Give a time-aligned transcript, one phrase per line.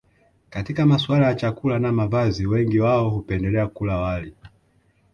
[0.49, 4.33] Katika masuala ya chakula na mavazi wengi wao hupendelea kula wali